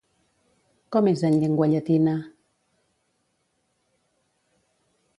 Com 0.95 1.09
és 1.11 1.25
en 1.29 1.37
llengua 1.43 1.69
llatina? 1.75 2.15